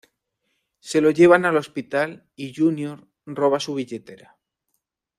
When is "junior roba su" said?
2.55-3.75